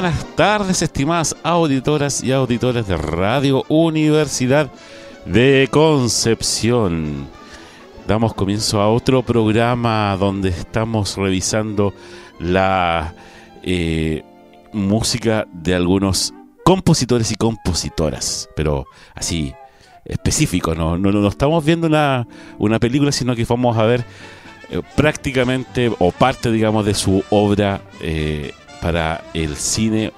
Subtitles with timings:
[0.00, 4.70] Buenas tardes, estimadas auditoras y auditores de Radio Universidad
[5.26, 7.26] de Concepción.
[8.06, 11.92] Damos comienzo a otro programa donde estamos revisando
[12.38, 13.12] la
[13.64, 14.22] eh,
[14.72, 16.32] música de algunos
[16.64, 19.52] compositores y compositoras, pero así
[20.04, 22.24] específico, no, no, no estamos viendo una,
[22.58, 24.04] una película, sino que vamos a ver
[24.70, 30.12] eh, prácticamente o parte, digamos, de su obra eh, para el cine,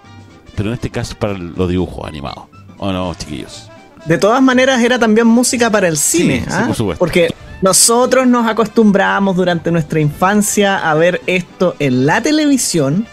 [0.57, 2.45] pero en este caso para los dibujos animados.
[2.79, 3.69] ¿O no, chiquillos?
[4.07, 6.65] De todas maneras, era también música para el cine, Sí, sí, ¿ah?
[6.67, 6.99] por supuesto.
[6.99, 13.07] porque nosotros nos acostumbramos durante nuestra infancia a ver esto en la televisión.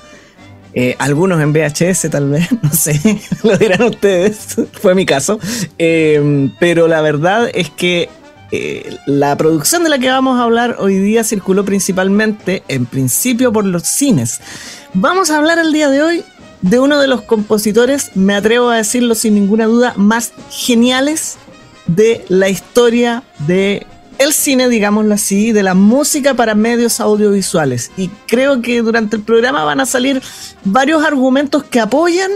[0.73, 5.40] eh, algunos en VHS tal vez, no sé, lo dirán ustedes, fue mi caso.
[5.78, 8.09] Eh, pero la verdad es que
[8.52, 13.52] eh, la producción de la que vamos a hablar hoy día circuló principalmente, en principio,
[13.52, 14.40] por los cines.
[15.00, 16.24] Vamos a hablar el día de hoy
[16.62, 21.38] de uno de los compositores, me atrevo a decirlo sin ninguna duda, más geniales
[21.85, 23.85] de la historia de
[24.18, 27.91] el cine, digámoslo así, de la música para medios audiovisuales.
[27.96, 30.19] Y creo que durante el programa van a salir
[30.63, 32.31] varios argumentos que apoyan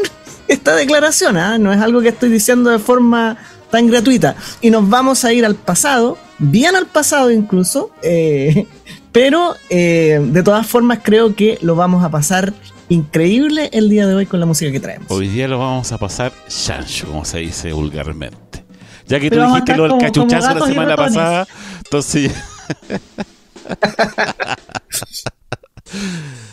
[0.48, 1.38] esta declaración.
[1.38, 1.58] ¿ah?
[1.58, 3.38] No es algo que estoy diciendo de forma
[3.72, 4.36] tan gratuita.
[4.62, 8.68] Y nos vamos a ir al pasado, bien al pasado incluso, eh,
[9.12, 12.54] pero eh, de todas formas creo que lo vamos a pasar
[12.90, 15.10] increíble el día de hoy con la música que traemos.
[15.12, 18.64] Hoy día lo vamos a pasar chancho, como se dice vulgarmente.
[19.08, 21.48] Ya que Pero tú dijiste lo del cachuchazo la semana pasada,
[21.84, 22.32] entonces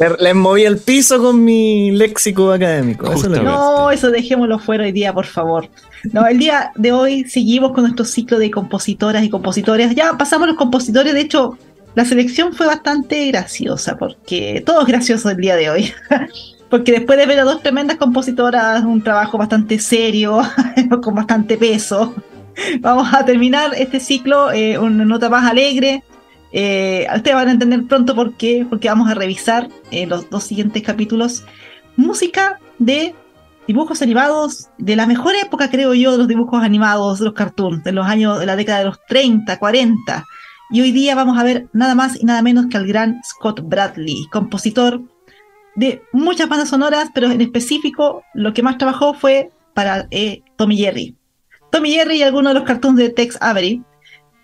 [0.00, 3.06] Le- Les moví el piso con mi léxico académico.
[3.12, 3.42] Eso es lo.
[3.42, 5.68] No, eso dejémoslo fuera hoy día, por favor.
[6.12, 9.94] No, el día de hoy seguimos con nuestro ciclo de compositoras y compositores.
[9.94, 11.56] Ya pasamos los compositores, de hecho,
[11.98, 15.92] la selección fue bastante graciosa, porque todo es gracioso el día de hoy.
[16.70, 20.42] Porque después de ver a dos tremendas compositoras, un trabajo bastante serio,
[21.02, 22.14] con bastante peso,
[22.80, 26.04] vamos a terminar este ciclo eh, una nota más alegre.
[26.52, 30.44] Eh, ustedes van a entender pronto por qué, porque vamos a revisar eh, los dos
[30.44, 31.44] siguientes capítulos.
[31.96, 33.12] Música de
[33.66, 37.82] dibujos animados de la mejor época, creo yo, de los dibujos animados, de los cartoons,
[37.82, 40.24] de los años de la década de los 30, 40.
[40.70, 43.60] Y hoy día vamos a ver nada más y nada menos que al gran Scott
[43.64, 45.00] Bradley, compositor
[45.76, 50.76] de muchas bandas sonoras, pero en específico lo que más trabajó fue para eh, Tommy
[50.76, 51.14] Jerry.
[51.70, 53.82] Tommy Jerry y algunos de los cartoons de Tex Avery,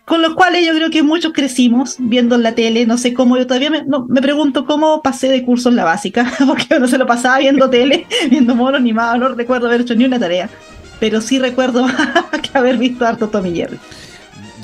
[0.05, 3.37] con los cuales yo creo que muchos crecimos viendo en la tele, no sé cómo,
[3.37, 6.79] yo todavía me, no, me pregunto cómo pasé de curso en la básica, porque yo
[6.79, 10.19] no se lo pasaba viendo tele, viendo mono animado, no recuerdo haber hecho ni una
[10.19, 10.49] tarea,
[11.01, 11.87] pero sí recuerdo
[12.43, 13.79] que haber visto harto Tommy Jerry.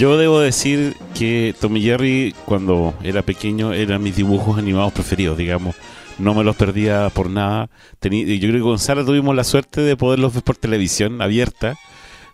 [0.01, 5.77] Yo debo decir que Tommy Jerry cuando era pequeño eran mis dibujos animados preferidos, digamos.
[6.19, 7.69] No me los perdía por nada.
[8.01, 11.73] Yo creo que con Sara tuvimos la suerte de poderlos ver por televisión abierta.
[11.73, 11.77] No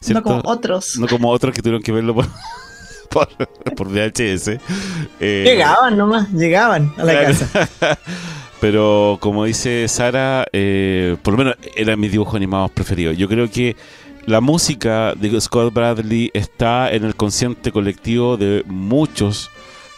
[0.01, 0.23] ¿cierto?
[0.23, 0.97] como otros.
[0.97, 2.27] No como otros que tuvieron que verlo por,
[3.11, 3.29] por,
[3.75, 4.61] por VHS.
[5.19, 7.27] Eh, Llegaban nomás, llegaban a la claro.
[7.27, 7.99] casa.
[8.61, 13.17] Pero como dice Sara, eh, por lo menos eran mis dibujos animados preferidos.
[13.17, 13.75] Yo creo que
[14.27, 19.51] la música de Scott Bradley está en el consciente colectivo de muchos,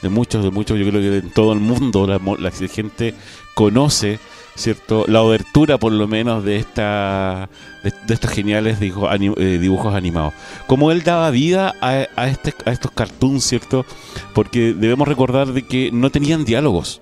[0.02, 0.78] de muchos, de muchos.
[0.78, 3.14] Yo creo que en todo el mundo la, la gente
[3.54, 4.18] conoce,
[4.54, 5.04] ¿cierto?
[5.08, 7.48] La obertura, por lo menos, de esta
[7.82, 10.34] de, de estos geniales eh, dibujos animados.
[10.66, 13.86] Como él daba vida a, a, este, a estos cartoons, ¿cierto?
[14.34, 17.00] Porque debemos recordar de que no tenían diálogos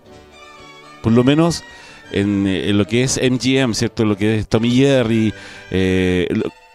[1.02, 1.62] por lo menos
[2.10, 4.04] en, eh, lo que es MGM, ¿cierto?
[4.04, 5.32] Lo que es Tommy Jerry.
[5.70, 6.26] eh,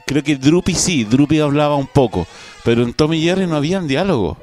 [0.06, 2.28] creo que Droopy sí, Droopy hablaba un poco,
[2.64, 4.38] pero en Tommy Jerry no habían diálogo.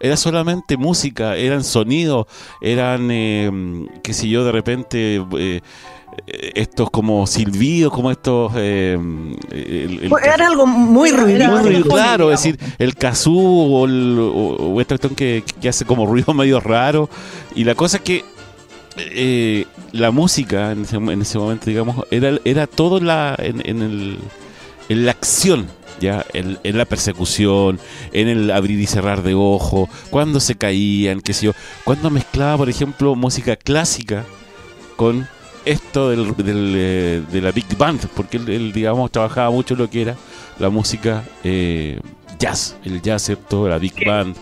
[0.00, 2.26] Era solamente música, eran sonidos,
[2.60, 3.50] eran, eh,
[4.02, 5.60] qué sé yo, de repente eh,
[6.54, 8.52] estos como silbidos, como estos...
[8.56, 8.98] Eh,
[10.08, 11.88] pues era algo muy ruidoso.
[11.88, 16.60] claro, es decir, el kazoo o, o, esta cuestión que, que, hace como ruido medio
[16.60, 17.08] raro.
[17.54, 18.24] Y la cosa es que
[18.96, 23.82] eh, la música en ese, en ese, momento, digamos, era, era todo la, en, en,
[23.82, 24.18] el,
[24.88, 25.66] en la acción.
[26.00, 26.24] ¿ya?
[26.32, 27.78] En, en, la persecución,
[28.12, 31.52] en el abrir y cerrar de ojo, cuando se caían, qué sé yo,
[31.84, 34.24] cuando mezclaba, por ejemplo, música clásica
[34.96, 35.28] con
[35.64, 40.02] esto del, del, eh, de la Big Band, porque él, digamos, trabajaba mucho lo que
[40.02, 40.16] era
[40.58, 42.00] la música eh,
[42.38, 43.68] jazz, el jazz, ¿cierto?
[43.68, 44.36] La Big Band.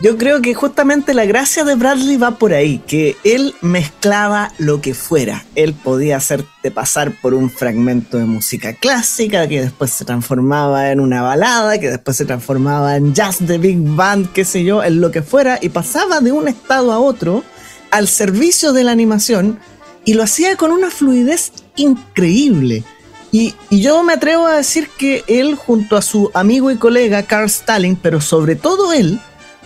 [0.00, 4.80] Yo creo que justamente la gracia de Bradley va por ahí, que él mezclaba lo
[4.80, 5.44] que fuera.
[5.56, 11.00] Él podía hacerte pasar por un fragmento de música clásica, que después se transformaba en
[11.00, 15.00] una balada, que después se transformaba en jazz de big band, qué sé yo, en
[15.00, 17.42] lo que fuera, y pasaba de un estado a otro
[17.90, 19.58] al servicio de la animación,
[20.04, 22.84] y lo hacía con una fluidez increíble.
[23.32, 27.46] Y, yo me atrevo a decir que él, junto a su amigo y colega Carl
[27.46, 29.20] Stalin, pero sobre todo él,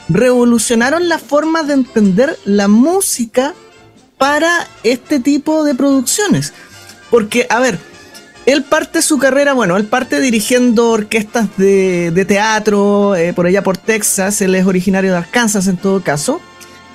[0.08, 3.54] revolucionaron la forma de entender la música
[4.18, 6.52] para este tipo de producciones.
[7.10, 7.78] Porque, a ver,
[8.46, 13.76] él parte su carrera, bueno, él parte dirigiendo orquestas de, teatro eh, por allá por
[13.76, 16.40] Texas, él es originario de Arkansas en todo caso.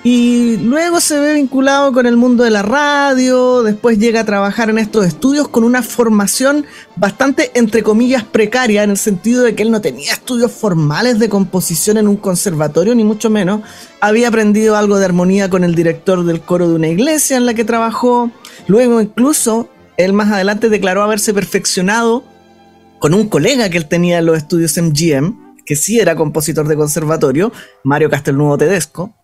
[0.09, 4.69] Y luego se ve vinculado con el mundo de la radio, después llega a trabajar
[4.69, 6.65] en estos estudios con una formación
[6.95, 11.27] bastante, entre comillas, precaria, en el sentido de que él no tenía estudios formales de
[11.27, 13.63] composición en un conservatorio, ni mucho menos.
[13.99, 17.53] Había aprendido algo de armonía con el director del coro de una iglesia en la
[17.53, 18.31] que trabajó.
[18.67, 19.67] Luego incluso,
[19.97, 22.23] él más adelante declaró haberse perfeccionado
[22.99, 26.77] con un colega que él tenía en los estudios MGM, que sí era compositor de
[26.77, 27.51] conservatorio,
[27.83, 29.16] Mario Castelnuovo Tedesco.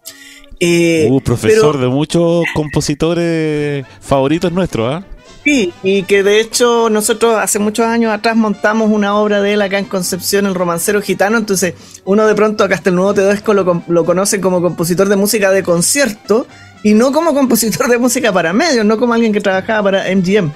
[0.66, 5.06] Eh, uh, profesor de muchos compositores favoritos nuestros, ¿ah?
[5.44, 9.62] Sí, y que de hecho nosotros hace muchos años atrás montamos una obra de él
[9.62, 11.74] acá en Concepción, El Romancero Gitano, entonces
[12.06, 16.48] uno de pronto a Castelnuovo Tedesco lo, lo conoce como compositor de música de concierto
[16.82, 20.50] y no como compositor de música para medios, no como alguien que trabajaba para MGM.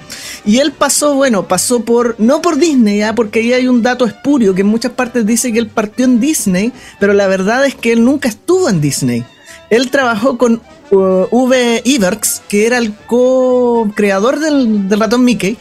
[0.46, 3.14] Y él pasó, bueno, pasó por, no por Disney, ¿ya?
[3.14, 6.18] porque ahí hay un dato espurio que en muchas partes dice que él partió en
[6.18, 9.22] Disney, pero la verdad es que él nunca estuvo en Disney.
[9.70, 11.82] Él trabajó con uh, V.
[11.84, 15.58] Iverks, que era el co-creador del, ratón Mickey,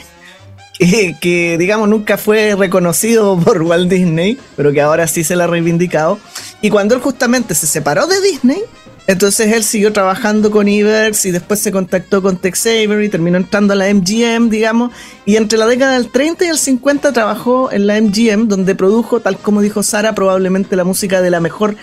[1.21, 5.47] que, digamos nunca fue reconocido por Walt Disney, pero que ahora sí se le ha
[5.47, 6.19] reivindicado.
[6.61, 8.61] Y cuando él justamente se separó de Disney,
[9.07, 13.71] entonces él siguió trabajando con Iverks y después se contactó con Tex Avery terminó entrando
[13.71, 14.91] a la MGM, digamos.
[15.25, 19.21] Y entre la década del 30 y el 50 trabajó en la MGM, donde produjo,
[19.21, 21.77] tal como dijo Sara, probablemente la música de la mejor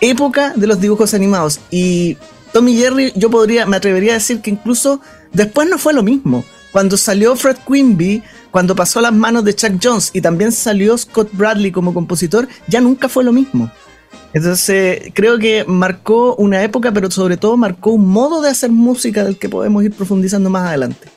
[0.00, 1.60] época de los dibujos animados.
[1.70, 2.16] Y
[2.52, 5.00] Tommy Jerry, yo podría, me atrevería a decir que incluso
[5.32, 6.44] después no fue lo mismo.
[6.72, 10.96] Cuando salió Fred Quimby, cuando pasó a las manos de Chuck Jones y también salió
[10.96, 13.70] Scott Bradley como compositor, ya nunca fue lo mismo.
[14.32, 19.24] Entonces, creo que marcó una época, pero sobre todo marcó un modo de hacer música
[19.24, 21.08] del que podemos ir profundizando más adelante.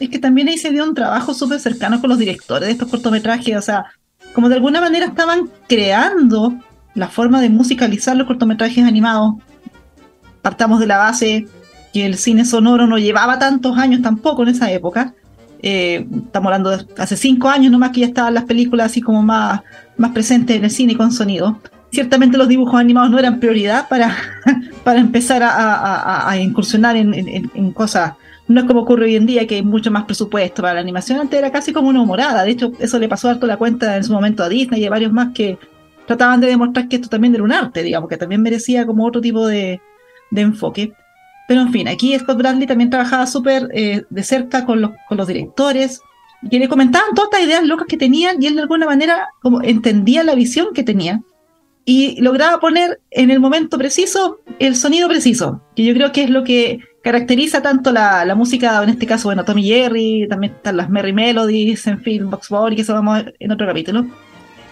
[0.00, 2.88] Es que también ahí se dio un trabajo súper cercano con los directores de estos
[2.88, 3.86] cortometrajes, o sea,
[4.34, 6.54] como de alguna manera estaban creando
[6.96, 9.34] la forma de musicalizar los cortometrajes animados.
[10.42, 11.46] Partamos de la base
[11.92, 15.14] que el cine sonoro no llevaba tantos años tampoco en esa época.
[15.62, 19.22] Eh, estamos hablando de hace cinco años nomás que ya estaban las películas así como
[19.22, 19.60] más,
[19.96, 21.60] más presentes en el cine con sonido.
[21.92, 24.16] Ciertamente los dibujos animados no eran prioridad para,
[24.84, 28.14] para empezar a, incursionar en, cosas
[28.48, 31.18] no es como ocurre hoy en día, que hay mucho más presupuesto para la animación.
[31.18, 32.44] Antes era casi como una humorada.
[32.44, 34.90] De hecho, eso le pasó harto la cuenta en su momento a Disney y a
[34.90, 35.58] varios más que
[36.06, 39.20] trataban de demostrar que esto también era un arte, digamos, que también merecía como otro
[39.20, 39.80] tipo de,
[40.34, 40.92] enfoque.
[41.48, 45.16] Pero en fin, aquí Scott Bradley también trabajaba súper eh, de cerca con los, con
[45.16, 46.00] los directores,
[46.42, 49.62] y le comentaban todas estas ideas locas que tenían, y él de alguna manera como
[49.62, 51.22] entendía la visión que tenía,
[51.84, 56.30] y lograba poner en el momento preciso el sonido preciso, que yo creo que es
[56.30, 60.76] lo que caracteriza tanto la, la música, en este caso, bueno, Tommy Jerry, también están
[60.76, 64.06] las Merry Melodies, en fin, Box Bunny, que eso vamos en otro capítulo.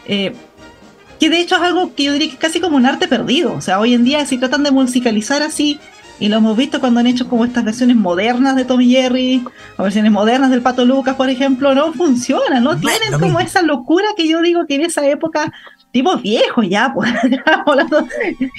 [0.07, 0.35] Eh,
[1.19, 3.55] que de hecho es algo que yo diría que es casi como un arte perdido.
[3.55, 5.79] O sea, hoy en día si tratan de musicalizar así,
[6.21, 9.45] y lo hemos visto cuando han hecho como estas versiones modernas de Tommy Jerry,
[9.77, 14.07] o versiones modernas del Pato Lucas, por ejemplo, no funciona, no tienen como esa locura
[14.17, 15.53] que yo digo que en esa época,
[15.91, 17.13] tipos viejos ya, pues,
[17.67, 18.07] hablando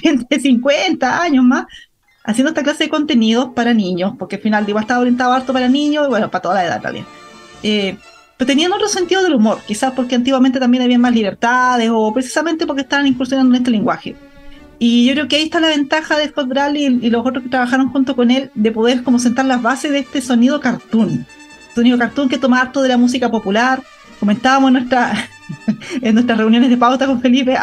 [0.02, 1.66] gente de 50 años más,
[2.26, 5.70] haciendo esta clase de contenidos para niños, porque al final digo, estaba orientado harto para
[5.70, 7.06] niños y bueno, para toda la edad también.
[7.64, 7.98] Eh,
[8.38, 12.66] pero tenían otro sentido del humor, quizás porque antiguamente también había más libertades o precisamente
[12.66, 14.16] porque estaban incursionando en este lenguaje.
[14.78, 17.50] Y yo creo que ahí está la ventaja de Scott Bradley y, los otros que
[17.50, 21.26] trabajaron junto con él de poder como sentar las bases de este sonido cartoon.
[21.74, 23.82] Sonido cartoon que toma harto de la música popular.
[24.20, 25.30] Comentábamos en, nuestra,
[26.02, 27.58] en nuestras reuniones de pauta con Felipe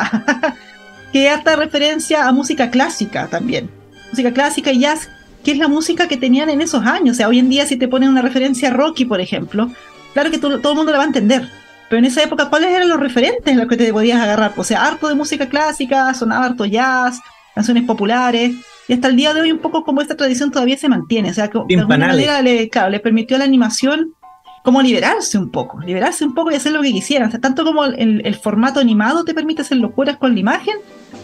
[1.13, 3.71] que harta referencia a música clásica también.
[4.11, 5.11] Música clásica y jazz,
[5.45, 7.15] que es la música que tenían en esos años.
[7.15, 9.71] O sea, hoy en día si te ponen una referencia a Rocky, por ejemplo,
[10.13, 11.49] claro que todo, todo el mundo la va a entender
[11.93, 14.55] pero en esa época, ¿cuáles eran los referentes en los que te podías agarrar?
[14.57, 17.21] O sea, harto de música clásica, sonaba harto jazz,
[17.55, 18.53] canciones populares.
[18.89, 21.29] Y hasta el día de hoy un poco como esta tradición todavía se mantiene.
[21.29, 24.15] O sea, que de alguna manera le, claro, le permitió a la animación
[24.65, 27.29] como liberarse un poco, liberarse un poco y hacer lo que quisieran.
[27.29, 30.77] O sea, tanto como el, el, formato animado te permite hacer locuras con la imagen,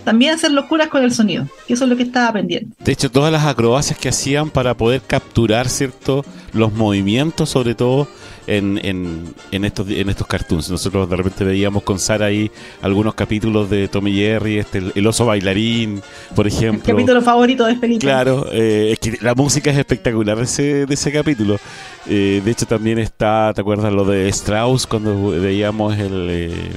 [0.04, 1.46] también hacer locuras con el sonido.
[1.66, 2.74] Y eso es lo que estaba aprendiendo.
[2.78, 6.24] De hecho, todas las acrobacias que hacían para poder capturar, ¿cierto?
[6.52, 8.08] Los movimientos, sobre todo,
[8.48, 10.70] en, en, en, estos, en estos cartoons.
[10.70, 15.26] Nosotros de repente veíamos con Sara ahí algunos capítulos de Tommy Jerry, este, el, oso
[15.26, 16.00] bailarín,
[16.34, 16.90] por ejemplo.
[16.90, 20.86] El capítulo favorito de este Claro, eh, es que la música es espectacular de ese,
[20.86, 21.58] de ese capítulo.
[22.06, 26.28] Eh, de hecho, también está, ¿te acuerdas lo de Strauss cuando veíamos el.
[26.30, 26.72] Eh,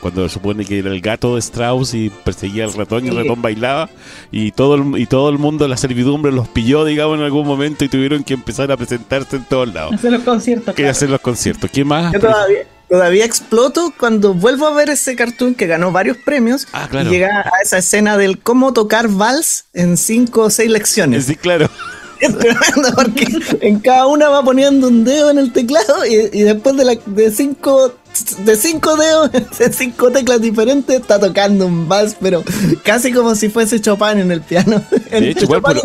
[0.00, 3.42] cuando supone que era el gato de Strauss y perseguía al ratón y el ratón
[3.42, 3.88] bailaba
[4.30, 7.84] y todo el, y todo el mundo la servidumbre los pilló digamos en algún momento
[7.84, 9.94] y tuvieron que empezar a presentarse en todos lados.
[9.94, 11.70] Hacer los conciertos que hacer los conciertos.
[11.70, 12.12] ¿qué más?
[12.12, 17.04] todavía, todavía exploto cuando vuelvo a ver ese cartoon que ganó varios premios ah, y
[17.04, 21.26] llega a esa escena del cómo tocar vals en cinco o seis lecciones.
[21.26, 21.68] Sí claro.
[22.20, 23.26] Es tremendo porque
[23.60, 27.30] en cada una va poniendo un dedo en el teclado y, después de, la, de
[27.30, 27.92] cinco
[28.38, 32.44] de cinco dedos, de cinco teclas diferentes, está tocando un vals, pero
[32.82, 34.82] casi como si fuese Chopin en el piano.
[35.10, 35.80] De hecho, igual,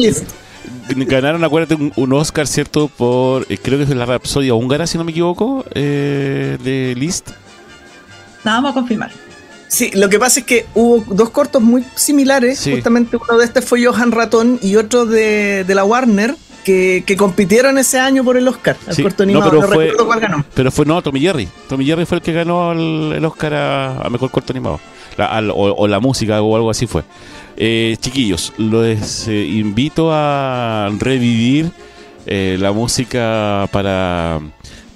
[1.05, 2.87] ganaron, acuérdate, un, Oscar, ¿cierto?
[2.87, 7.29] Por, eh, creo que es la Rapsodia húngara, si no me equivoco, eh, de Liszt.
[8.43, 9.11] vamos a confirmar.
[9.67, 12.67] Sí, lo que pasa es que hubo dos cortos muy similares.
[12.67, 17.77] Justamente uno de este fue Johan Ratón y otro de, de la Warner, que, compitieron
[17.77, 19.51] ese año por el Oscar, el corto animado.
[19.51, 20.45] No, pero fue, cuál ganó.
[20.53, 21.47] Pero fue no, Tommy Jerry.
[21.67, 24.79] Tommy Jerry fue el que ganó el, Oscar a, mejor corto animado.
[25.55, 27.03] o, la música o algo así fue.
[27.57, 31.71] Eh, chiquillos, los eh, invito a revivir
[32.25, 34.39] eh, la música para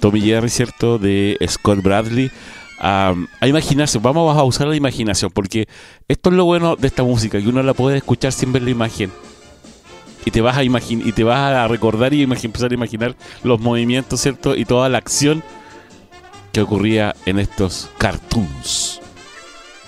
[0.00, 0.98] Tommy Jerry, ¿cierto?
[0.98, 2.30] De Scott Bradley.
[2.80, 5.66] A, a, imaginarse, vamos a usar la imaginación, porque
[6.08, 8.70] esto es lo bueno de esta música, que uno la puede escuchar sin ver la
[8.70, 9.10] imagen
[10.24, 13.60] y te vas a imaginar y te vas a recordar y empezar a imaginar los
[13.60, 14.56] movimientos, ¿cierto?
[14.56, 15.42] Y toda la acción
[16.52, 19.00] que ocurría en estos cartoons.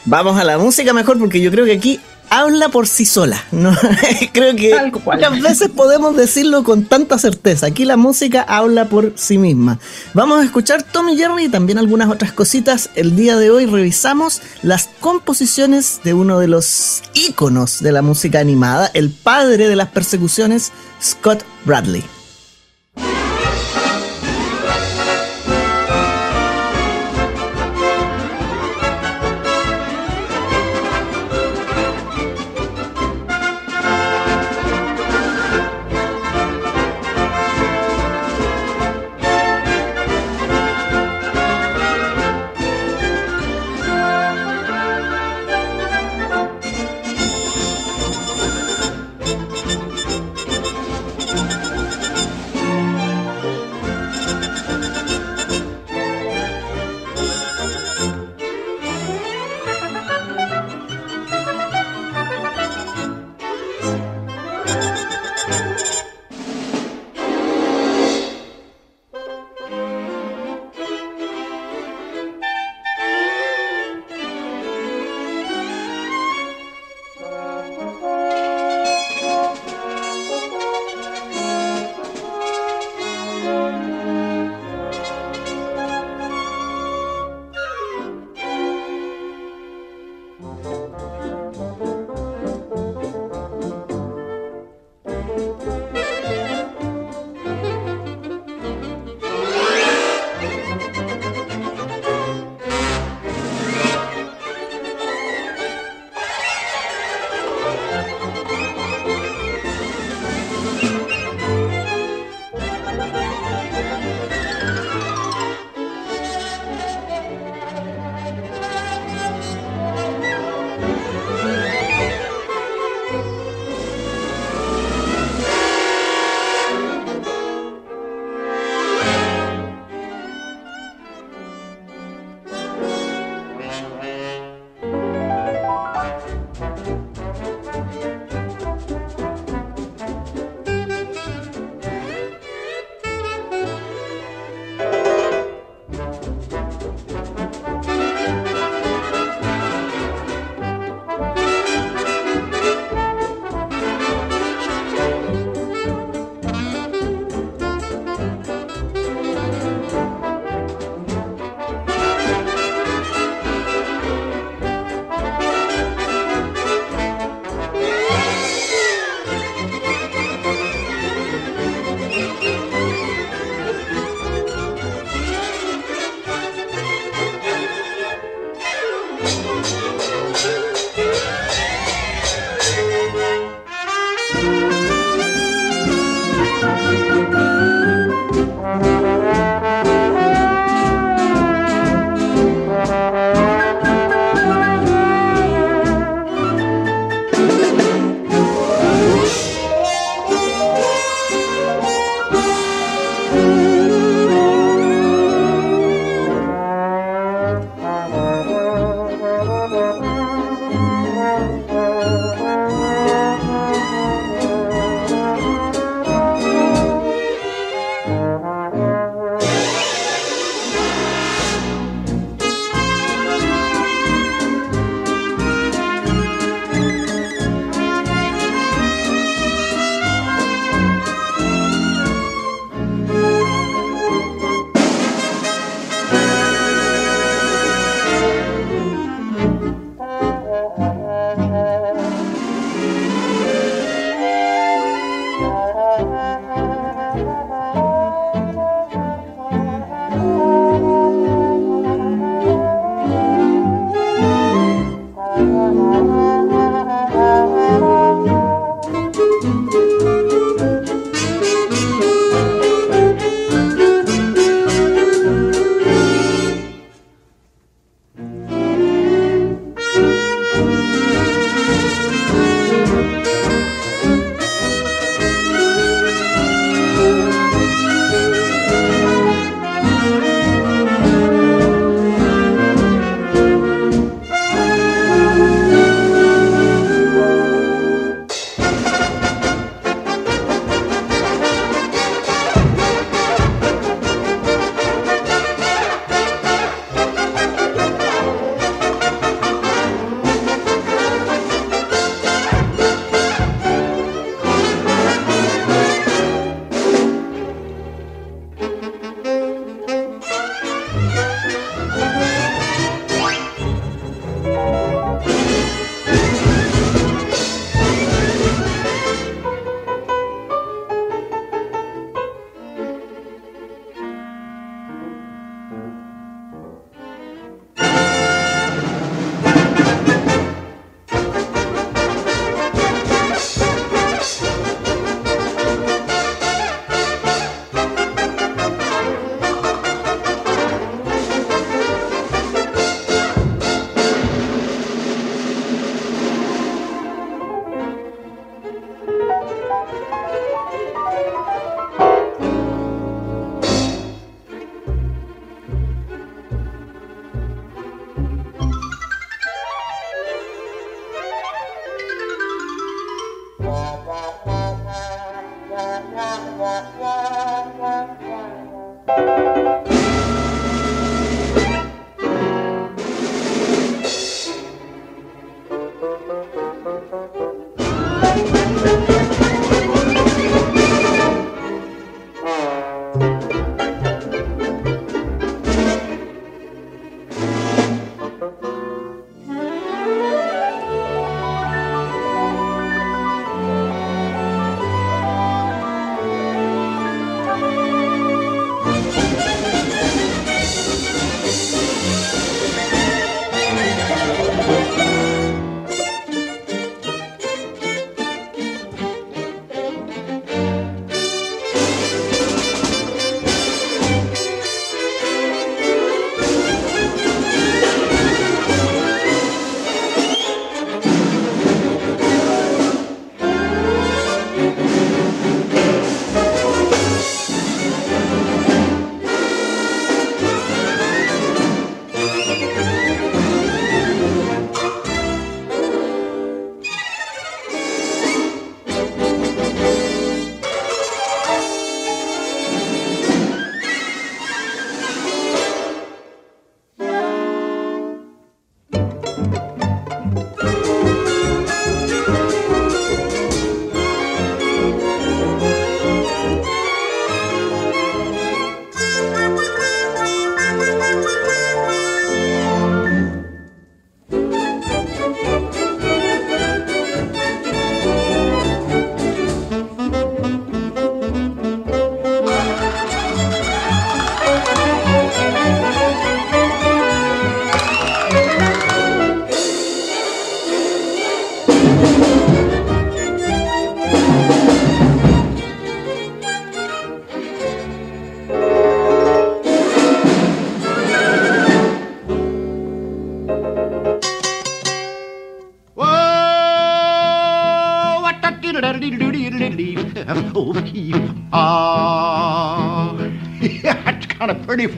[0.05, 3.42] Vamos a la música mejor porque yo creo que aquí habla por sí sola.
[3.52, 3.76] ¿no?
[4.33, 7.66] Creo que muchas veces podemos decirlo con tanta certeza.
[7.66, 9.78] Aquí la música habla por sí misma.
[10.14, 12.90] Vamos a escuchar Tommy Jerry y también algunas otras cositas.
[12.95, 18.40] El día de hoy revisamos las composiciones de uno de los íconos de la música
[18.40, 22.15] animada, el padre de las persecuciones, Scott Bradley.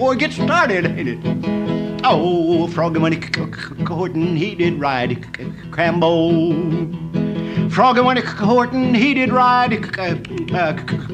[0.08, 2.00] Before it gets started, ain't it?
[2.02, 3.20] Oh, Froggy he
[3.84, 5.20] courting, he did ride
[5.70, 6.10] Crambo.
[7.70, 10.14] Froggy he courting, he did ride uh,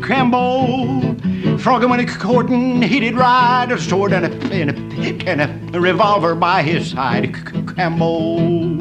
[0.01, 1.61] Crambo.
[1.61, 6.37] Froggy he courting, he did ride a sword and a, and a, and a revolver
[6.37, 7.33] by his side.
[7.33, 8.79] Crambo.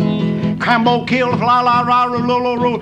[0.60, 2.76] Crambo killed la la la la la la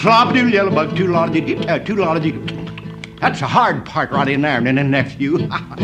[0.00, 2.49] flop doodle yellow bug lot of two lot of
[3.20, 5.36] that's a hard part right in there, and then nephew.
[5.50, 5.76] uh,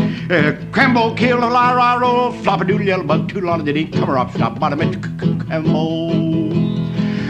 [0.71, 3.85] Crambo killed a la ra roll, flop a doodle yellow bug two lot of the
[3.85, 6.57] come up, stop bottom it, Crambo.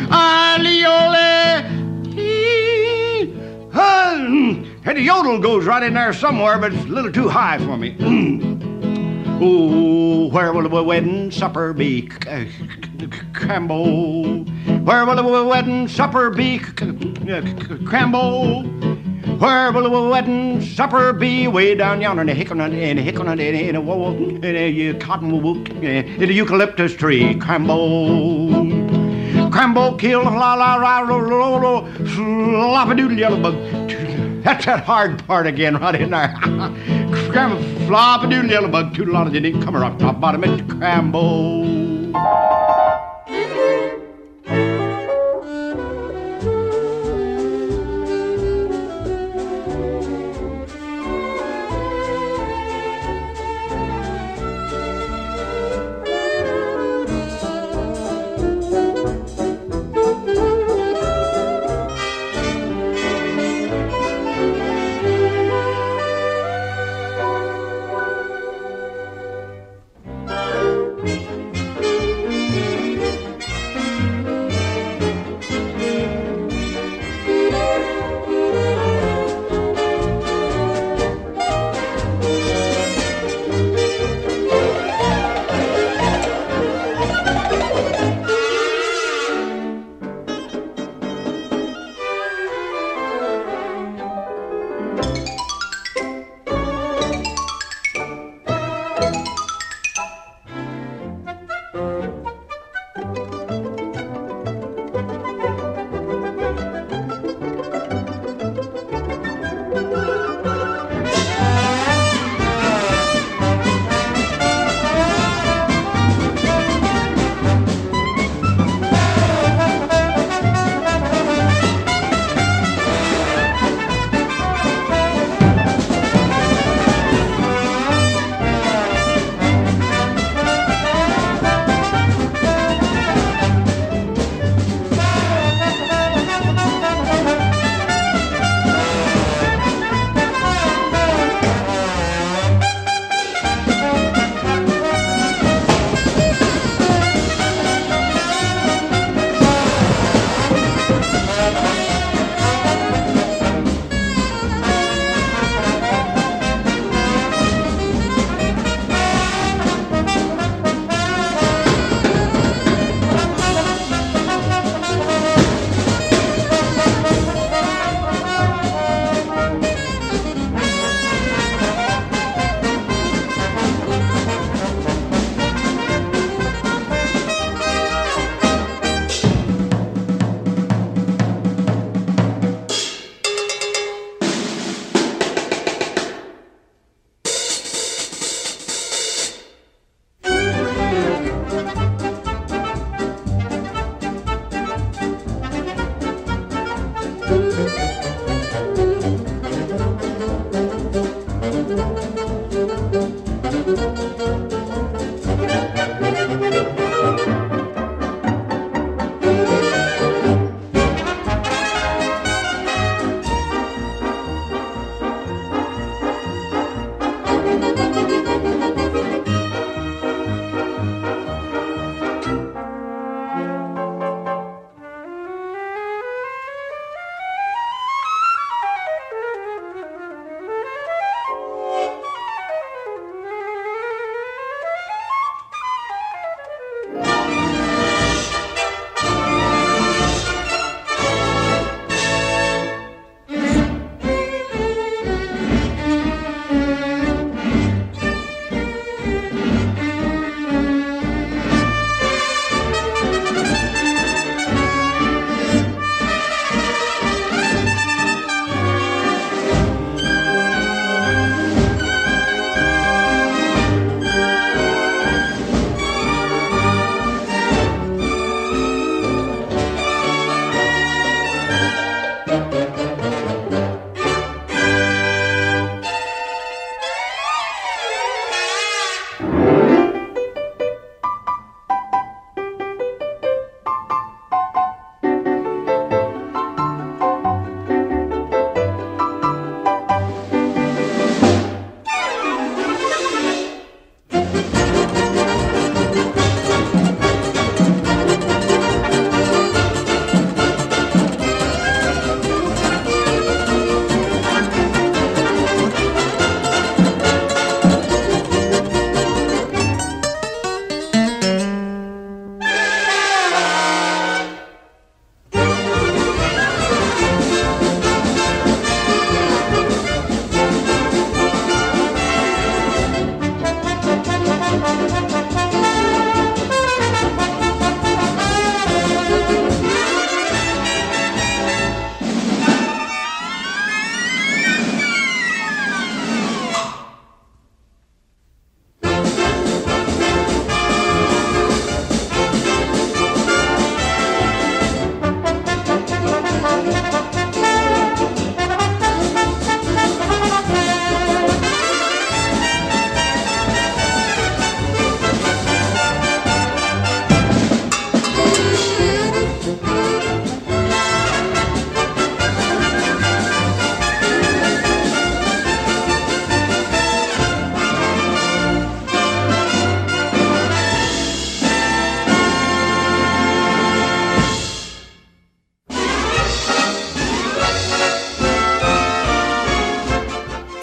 [0.09, 1.27] Aliole,
[4.87, 7.77] and the yodel goes right in there somewhere, but it's a little too high for
[7.77, 7.95] me.
[9.39, 12.07] Oh, where will the wedding supper be?
[13.33, 14.47] Crambo.
[14.83, 16.57] Where will the wedding supper be?
[17.85, 18.96] Crambo.
[19.39, 21.47] Where will the wedding supper be?
[21.47, 24.89] Way down yonder in a hickon in a hickon in a, in a, in a,
[24.89, 27.35] uh, cottonwood in a eucalyptus tree.
[27.35, 28.49] Crambo.
[29.51, 31.81] Crambo killed la la la la la la
[32.15, 33.55] flop a doodle yellow bug.
[34.43, 36.33] That's that hard part again, right in there.
[37.31, 40.67] Cram flop a doodle yellow bug, toodle on it, didn't come up top bottom it,
[40.67, 42.07] crambo.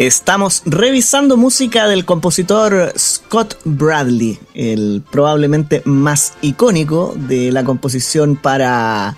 [0.06, 9.16] Estamos revisando música del compositor Scott Bradley, el probablemente más icónico de la composición para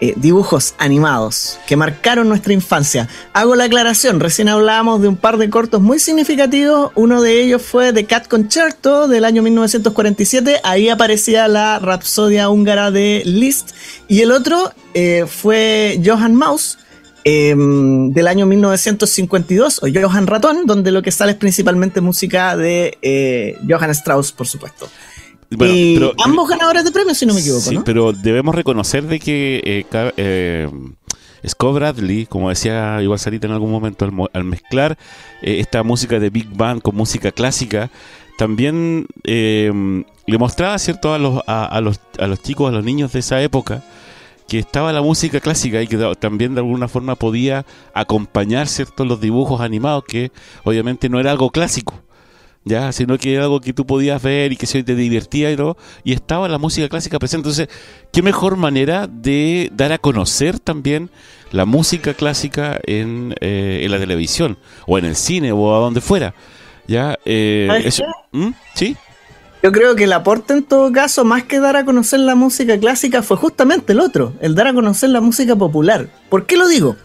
[0.00, 3.10] eh, dibujos animados que marcaron nuestra infancia.
[3.34, 7.60] Hago la aclaración, recién hablábamos de un par de cortos muy significativos, uno de ellos
[7.60, 13.72] fue The Cat Concerto del año 1947, ahí aparecía la Rapsodia húngara de Liszt,
[14.08, 16.78] y el otro eh, fue Johann Maus,
[17.28, 22.96] em, del año 1952, o Johann Ratón, donde lo que sale es principalmente música de
[23.02, 24.88] eh, Johann Strauss, por supuesto.
[25.50, 27.84] Bueno, y pero- ambos ganadores de premios, si no me equivoco, Sí, ¿no?
[27.84, 29.84] pero debemos reconocer de que eh,
[30.16, 30.68] eh,
[31.48, 34.96] Scott Bradley, como decía igual Sarita en algún momento, al, mo- al mezclar
[35.42, 37.90] eh, esta música de Big Band con música clásica,
[38.38, 39.72] también eh,
[40.26, 43.18] le mostraba, ¿cierto?, a los, a, a los, a los chicos, a los niños de
[43.20, 43.82] esa época,
[44.48, 49.20] que estaba la música clásica y que también de alguna forma podía acompañar, ¿cierto?, los
[49.20, 50.30] dibujos animados, que
[50.64, 52.02] obviamente no era algo clásico
[52.68, 55.56] ya, sino que era algo que tú podías ver y que se te divertía y
[55.56, 57.48] todo, y estaba la música clásica presente.
[57.48, 57.68] Entonces,
[58.12, 61.08] qué mejor manera de dar a conocer también
[61.52, 66.00] la música clásica en, eh, en la televisión, o en el cine, o a donde
[66.00, 66.34] fuera.
[66.88, 68.48] Ya, eh, ¿Sabes eso- ¿Mm?
[68.74, 68.96] ¿Sí?
[69.62, 72.78] Yo creo que el aporte en todo caso, más que dar a conocer la música
[72.78, 76.08] clásica, fue justamente el otro, el dar a conocer la música popular.
[76.28, 76.96] ¿Por qué lo digo?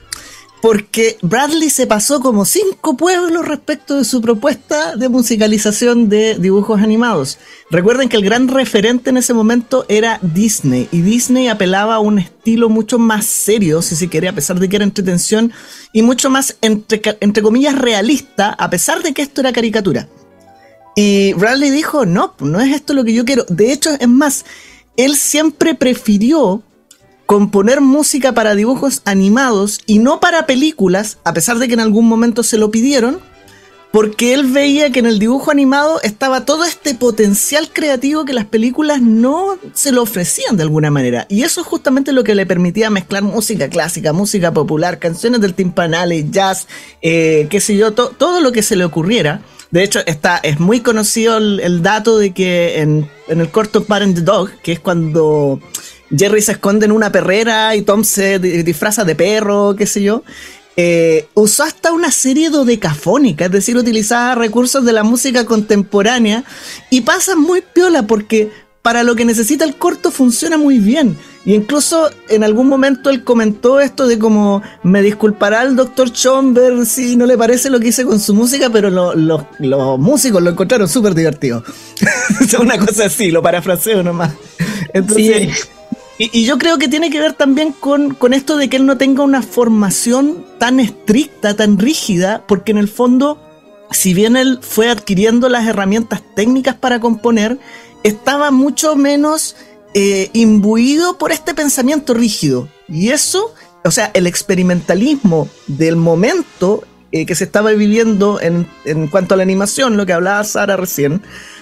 [0.62, 6.80] Porque Bradley se pasó como cinco pueblos respecto de su propuesta de musicalización de dibujos
[6.82, 7.40] animados.
[7.72, 12.20] Recuerden que el gran referente en ese momento era Disney, y Disney apelaba a un
[12.20, 15.52] estilo mucho más serio, si se quiere, a pesar de que era entretención,
[15.94, 20.08] y mucho más, entre, comillas, realista, a pesar de que esto era caricatura.
[20.96, 23.46] Y Bradley dijo, no, no es esto lo que yo quiero.
[23.48, 24.46] De hecho, es más,
[24.98, 26.64] él siempre prefirió
[27.26, 32.08] componer música para dibujos animados y no para películas, a pesar de que en algún
[32.08, 33.20] momento se lo pidieron,
[33.94, 38.46] porque él veía que en el dibujo animado estaba todo este potencial creativo que las
[38.46, 41.26] películas no se lo ofrecían de alguna manera.
[41.30, 45.54] Y eso es justamente lo que le permitía mezclar música clásica, música popular, canciones del
[45.54, 46.68] timpanale, jazz,
[47.02, 49.42] eh, qué sé yo, to- todo lo que se le ocurriera.
[49.72, 54.22] De hecho, está, es muy conocido el, dato de que en, en el corto the
[54.22, 55.60] Dog, que es cuando
[56.16, 60.04] Jerry se esconde en una perrera y Tom se di- disfraza de perro, qué sé
[60.04, 60.24] yo.
[60.76, 66.44] eh, usó hasta una serie dodecafónica, es decir, utilizaba recursos de la música contemporánea
[66.90, 68.50] y pasa muy piola porque
[68.82, 71.18] para lo que necesita el corto funciona muy bien.
[71.44, 76.86] Y incluso en algún momento él comentó esto de como me disculpará el doctor Chomber
[76.86, 80.42] si no le parece lo que hice con su música, pero lo- lo- los músicos
[80.44, 81.64] lo encontraron súper divertido.
[82.42, 84.34] o sea, una cosa así, lo parafraseo nomás.
[84.94, 85.68] Entonces,
[86.20, 88.86] y, y yo creo que tiene que ver también con, con esto de que él
[88.86, 93.40] no tenga una formación tan estricta, tan rígida, porque en el fondo,
[93.90, 97.58] si bien él fue adquiriendo las herramientas técnicas para componer,
[98.04, 99.56] estaba mucho menos
[99.94, 102.68] eh, imbuido por este pensamiento rígido.
[102.88, 109.08] Y eso, o sea, el experimentalismo del momento eh, que se estaba viviendo en, en
[109.08, 111.22] cuanto a la animación, lo que hablaba Sara recién,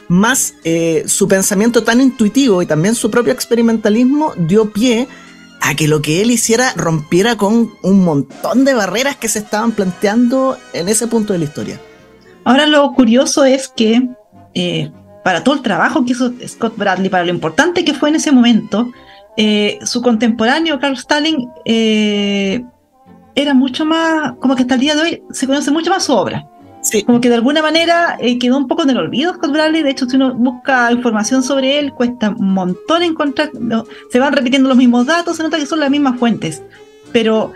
[0.09, 5.07] más eh, su pensamiento tan intuitivo y también su propio experimentalismo dio pie
[5.61, 9.71] a que lo que él hiciera rompiera con un montón de barreras que se estaban
[9.71, 11.79] planteando en ese punto de la historia.
[12.43, 14.09] Ahora lo curioso es que
[14.55, 14.91] eh,
[15.23, 18.32] para todo el trabajo que hizo Scott Bradley, para lo importante que fue en ese
[18.32, 18.91] momento,
[19.38, 22.63] eh, su contemporáneo Carl Stalin eh,
[23.36, 26.13] era mucho más, como que hasta el día de hoy se conoce mucho más su
[26.13, 26.45] obra.
[26.82, 29.84] Sí, Como que de alguna manera eh, quedó un poco en el olvido Scott Bradley.
[29.84, 33.51] De hecho, si uno busca información sobre él, cuesta un montón encontrar.
[33.60, 36.63] no, se van repitiendo los mismos datos, se nota que son las mismas fuentes.
[37.12, 37.51] Pero,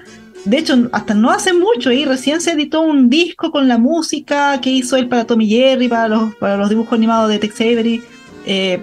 [0.46, 4.60] de hecho, hasta no hace mucho, y recién se editó un disco con la música
[4.60, 8.04] que hizo él para Tommy Jerry, para los, para los dibujos animados de Tex Avery.
[8.46, 8.82] Eh,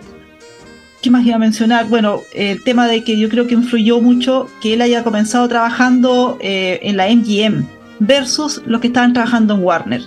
[1.02, 1.86] ¿Qué más iba a mencionar?
[1.88, 6.38] Bueno, el tema de que yo creo que influyó mucho que él haya comenzado trabajando
[6.40, 7.66] eh, en la MGM
[8.00, 10.02] versus los que estaban trabajando en Warner.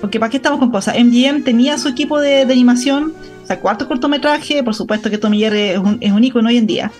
[0.00, 0.96] Porque ¿para qué estamos con cosas?
[0.98, 5.38] MGM tenía su equipo de, de animación, o sea, cuarto cortometraje, por supuesto que Tommy
[5.38, 6.92] Jerry es un, es un ícono hoy en día.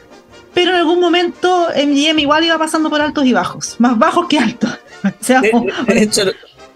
[0.57, 4.38] Pero en algún momento MGM igual iba pasando por altos y bajos, más bajos que
[4.38, 4.71] altos.
[5.05, 5.53] O sea, de,
[5.87, 6.23] de hecho,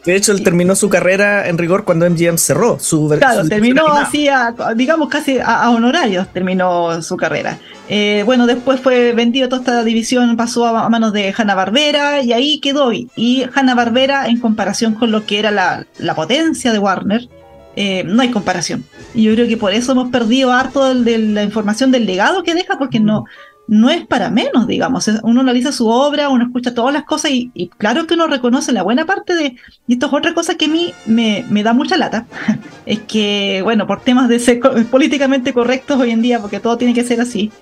[0.04, 3.86] de hecho, él terminó su carrera en rigor cuando MGM cerró su Claro, su terminó
[3.88, 7.58] así, a- digamos casi a, a honorarios, terminó su carrera.
[7.88, 12.20] Eh, bueno, después fue vendido toda esta división, pasó a, a manos de Hanna Barbera
[12.22, 12.92] y ahí quedó.
[12.92, 17.28] Y, y Hanna Barbera, en comparación con lo que era la, la potencia de Warner,
[17.76, 18.84] eh, no hay comparación.
[19.14, 22.54] Y yo creo que por eso hemos perdido harto de la información del legado que
[22.54, 23.24] deja, porque no,
[23.70, 25.08] no es para menos, digamos.
[25.22, 28.72] Uno analiza su obra, uno escucha todas las cosas y, y claro que uno reconoce
[28.72, 29.54] la buena parte de...
[29.86, 32.26] Y esto es otra cosa que a mí me, me da mucha lata.
[32.84, 34.58] es que, bueno, por temas de ser
[34.90, 37.52] políticamente correctos hoy en día, porque todo tiene que ser así,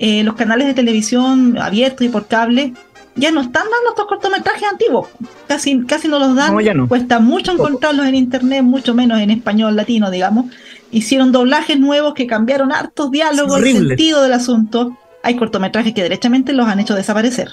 [0.00, 2.72] eh, los canales de televisión abiertos y por cable
[3.14, 5.10] ya no están dando estos cortometrajes antiguos.
[5.46, 6.56] Casi, casi no los dan.
[6.88, 10.46] Cuesta mucho encontrarlos en internet, mucho menos en español latino, digamos.
[10.90, 16.52] Hicieron doblajes nuevos que cambiaron hartos diálogos, el sentido del asunto hay cortometrajes que derechamente
[16.52, 17.50] los han hecho desaparecer.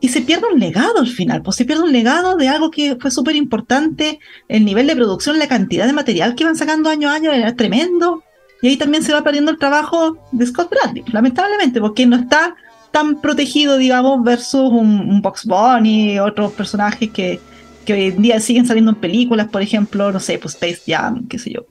[0.00, 2.96] Y se pierde un legado al final, pues se pierde un legado de algo que
[3.00, 7.08] fue súper importante, el nivel de producción, la cantidad de material que iban sacando año
[7.08, 8.22] a año era tremendo.
[8.60, 12.54] Y ahí también se va perdiendo el trabajo de Scott Bradley, lamentablemente, porque no está
[12.90, 17.40] tan protegido, digamos, versus un, un Box Bunny otros personajes que,
[17.84, 21.26] que hoy en día siguen saliendo en películas, por ejemplo, no sé, pues Space Jam,
[21.28, 21.66] qué sé yo.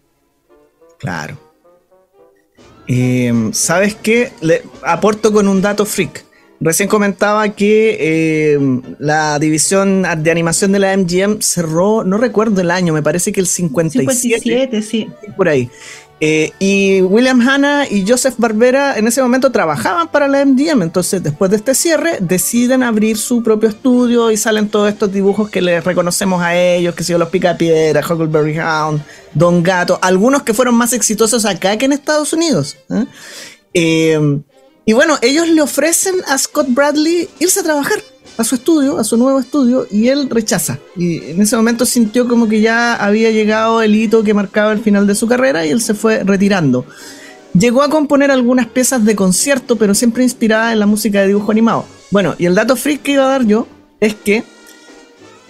[1.00, 1.38] Claro.
[2.88, 4.32] Eh, ¿Sabes qué?
[4.42, 6.26] Le aporto con un dato freak.
[6.64, 8.60] Recién comentaba que eh,
[8.98, 13.42] la división de animación de la MGM cerró, no recuerdo el año, me parece que
[13.42, 14.14] el 57.
[14.14, 15.10] 57, sí.
[15.36, 15.70] Por ahí.
[16.20, 21.22] Eh, y William Hanna y Joseph Barbera en ese momento trabajaban para la MGM, entonces
[21.22, 25.62] después de este cierre deciden abrir su propio estudio y salen todos estos dibujos que
[25.62, 29.02] les reconocemos a ellos, que son los Picapiedra, Huckleberry Hound,
[29.34, 32.78] Don Gato, algunos que fueron más exitosos acá que en Estados Unidos.
[32.90, 33.06] ¿eh?
[33.74, 34.42] Eh,
[34.86, 38.02] y bueno, ellos le ofrecen a Scott Bradley irse a trabajar
[38.38, 40.80] a su estudio, a su nuevo estudio, y él rechaza.
[40.96, 44.80] Y en ese momento sintió como que ya había llegado el hito que marcaba el
[44.80, 46.86] final de su carrera y él se fue retirando.
[47.58, 51.52] Llegó a componer algunas piezas de concierto, pero siempre inspirada en la música de dibujo
[51.52, 51.86] animado.
[52.10, 53.68] Bueno, y el dato freak que iba a dar yo
[54.00, 54.44] es que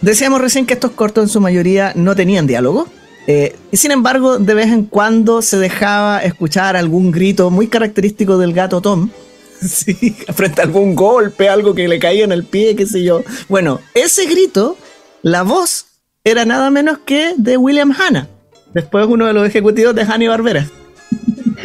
[0.02, 2.88] decíamos recién que estos cortos en su mayoría no tenían diálogo.
[3.26, 8.38] Eh, y sin embargo, de vez en cuando se dejaba escuchar algún grito muy característico
[8.38, 9.10] del gato Tom,
[9.68, 13.24] Sí, frente a algún golpe, algo que le caía en el pie, qué sé yo.
[13.48, 14.78] Bueno, ese grito,
[15.22, 15.86] la voz,
[16.24, 18.28] era nada menos que de William Hanna.
[18.74, 20.68] Después uno de los ejecutivos de Hanny Barbera.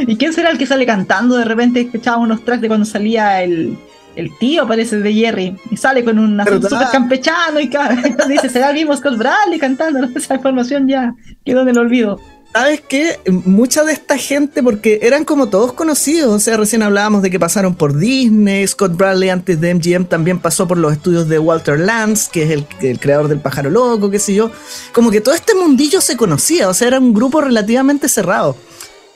[0.06, 1.36] ¿Y quién será el que sale cantando?
[1.36, 3.76] De repente escuchaba unos tracks de cuando salía el,
[4.14, 5.56] el tío, parece, de Jerry.
[5.70, 7.70] Y sale con un súper campechano y
[8.28, 10.08] dice, será el mismo Scott Bradley cantando.
[10.16, 12.20] Esa información ya quedó en el olvido.
[12.52, 13.20] ¿Sabes qué?
[13.44, 17.38] Mucha de esta gente, porque eran como todos conocidos, o sea, recién hablábamos de que
[17.38, 21.78] pasaron por Disney, Scott Bradley antes de MGM también pasó por los estudios de Walter
[21.78, 24.50] Lance, que es el, el, creador del pájaro loco, qué sé yo.
[24.92, 28.56] Como que todo este mundillo se conocía, o sea, era un grupo relativamente cerrado.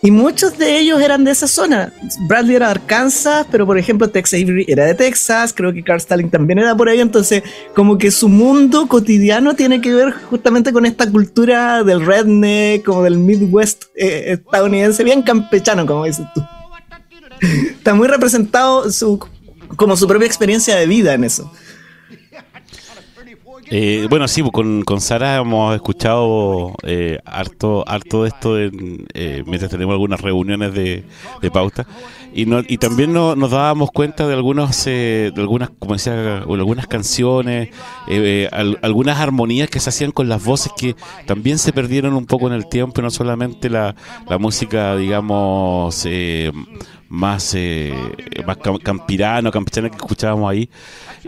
[0.05, 1.93] Y muchos de ellos eran de esa zona.
[2.27, 6.01] Bradley era de Arkansas, pero por ejemplo Tex Avery era de Texas, creo que Carl
[6.01, 10.73] Stalling también era por ahí, entonces como que su mundo cotidiano tiene que ver justamente
[10.73, 16.43] con esta cultura del redneck, como del Midwest eh, estadounidense, bien campechano, como dices tú.
[17.71, 19.21] Está muy representado su,
[19.77, 21.53] como su propia experiencia de vida en eso.
[23.75, 29.71] Eh, bueno, sí, con, con Sara hemos escuchado eh, harto, harto de esto eh, mientras
[29.71, 31.05] tenemos algunas reuniones de,
[31.41, 31.87] de pauta
[32.35, 36.87] y, no, y también no, nos dábamos cuenta de algunos, de algunas, como decía, algunas
[36.87, 37.71] canciones,
[38.83, 42.55] algunas armonías que se hacían con las voces que también se perdieron un poco en
[42.55, 43.95] el tiempo, no solamente la,
[44.29, 46.07] la música, digamos,
[47.09, 47.57] más,
[48.47, 50.71] más campirano, campechana que escuchábamos ahí.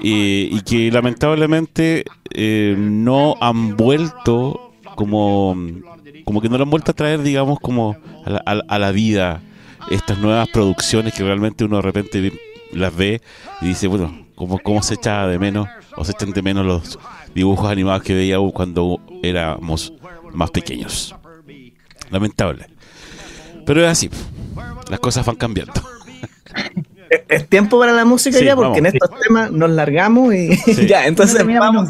[0.00, 2.04] Y que lamentablemente
[2.36, 5.56] eh, no han vuelto como
[6.24, 9.40] como que no lo han vuelto a traer digamos como a la, vida
[9.90, 12.32] estas nuevas producciones que realmente uno de repente
[12.72, 13.20] las ve
[13.60, 16.98] y dice bueno como cómo se echa de menos o se echan de menos los
[17.34, 19.92] dibujos animados que veíamos cuando éramos
[20.32, 21.14] más pequeños
[22.10, 22.66] lamentable.
[23.64, 24.10] Pero es así
[24.88, 25.72] las cosas van cambiando.
[27.28, 30.50] Es tiempo para la música ya, porque en estos temas nos largamos y
[30.86, 31.88] ya, entonces vamos,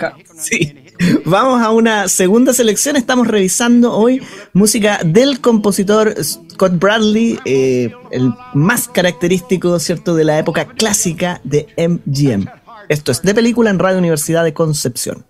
[1.24, 2.96] vamos a una segunda selección.
[2.96, 4.22] Estamos revisando hoy
[4.52, 11.66] música del compositor Scott Bradley, eh, el más característico, ¿cierto?, de la época clásica de
[11.76, 12.46] MGM.
[12.88, 15.24] Esto es de película en Radio Universidad de Concepción.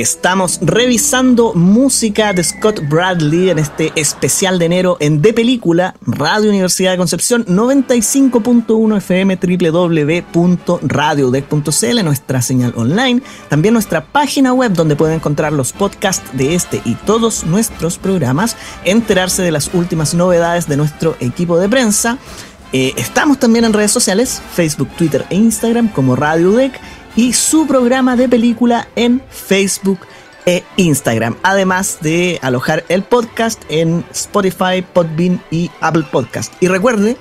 [0.00, 6.50] Estamos revisando música de Scott Bradley en este especial de enero en De Película, Radio
[6.50, 15.14] Universidad de Concepción, 95.1 FM, www.radiodec.cl, nuestra señal online, también nuestra página web donde pueden
[15.14, 20.76] encontrar los podcasts de este y todos nuestros programas, enterarse de las últimas novedades de
[20.76, 22.18] nuestro equipo de prensa.
[22.74, 26.78] Eh, estamos también en redes sociales, Facebook, Twitter e Instagram como Radio Deck
[27.16, 30.00] y su programa de película en Facebook
[30.44, 36.52] e Instagram, además de alojar el podcast en Spotify, Podbean y Apple Podcast.
[36.60, 37.16] Y recuerde,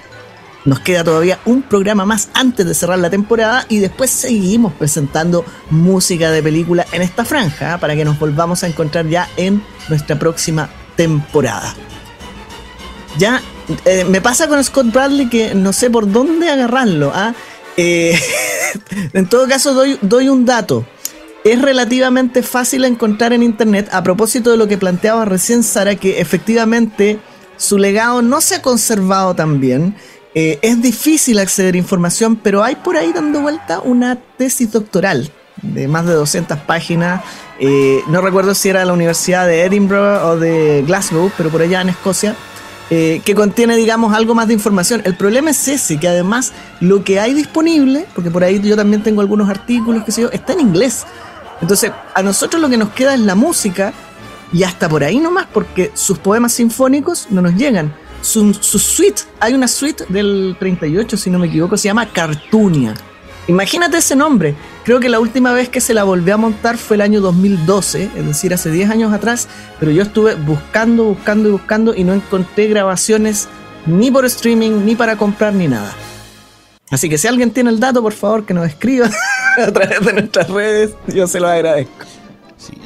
[0.65, 5.45] nos queda todavía un programa más antes de cerrar la temporada y después seguimos presentando
[5.69, 10.19] música de película en esta franja para que nos volvamos a encontrar ya en nuestra
[10.19, 11.73] próxima temporada.
[13.17, 13.41] Ya
[13.85, 17.11] eh, me pasa con Scott Bradley que no sé por dónde agarrarlo.
[17.15, 17.33] ¿ah?
[19.13, 20.85] en todo caso, doy, doy un dato.
[21.43, 26.19] Es relativamente fácil encontrar en internet, a propósito de lo que planteaba recién Sara, que
[26.19, 27.19] efectivamente
[27.57, 29.95] su legado no se ha conservado tan bien.
[30.33, 35.31] Eh, es difícil acceder a información, pero hay por ahí dando vuelta una tesis doctoral
[35.61, 37.21] de más de 200 páginas.
[37.59, 41.61] Eh, no recuerdo si era de la Universidad de Edinburgh o de Glasgow, pero por
[41.61, 42.35] allá en Escocia
[42.89, 45.01] eh, que contiene, digamos, algo más de información.
[45.05, 49.03] El problema es ese, que además lo que hay disponible, porque por ahí yo también
[49.03, 51.05] tengo algunos artículos, que sé yo, está en inglés.
[51.61, 53.93] Entonces, a nosotros lo que nos queda es la música,
[54.53, 57.93] y hasta por ahí nomás, porque sus poemas sinfónicos no nos llegan.
[58.21, 62.95] Su, su suite, hay una suite del 38, si no me equivoco, se llama Cartunia
[63.47, 64.55] Imagínate ese nombre.
[64.85, 68.11] Creo que la última vez que se la volvió a montar fue el año 2012,
[68.15, 69.47] es decir, hace 10 años atrás,
[69.79, 73.49] pero yo estuve buscando, buscando y buscando y no encontré grabaciones
[73.87, 75.91] ni por streaming, ni para comprar, ni nada.
[76.91, 79.09] Así que si alguien tiene el dato, por favor, que nos escriba
[79.57, 82.05] a través de nuestras redes, yo se lo agradezco.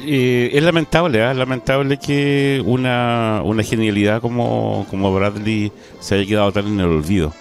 [0.02, 1.30] Eh, es lamentable, ¿eh?
[1.30, 5.70] es lamentable que una, una genialidad como, como Bradley
[6.00, 7.34] se haya quedado tan en el olvido